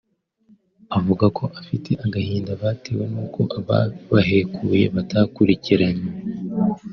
avuga 0.97 1.25
ko 1.37 1.41
bafite 1.53 1.91
agahinda 2.05 2.51
batewe 2.61 3.03
n’uko 3.11 3.39
ababahekuye 3.59 4.81
batakurikiranywe 4.95 6.09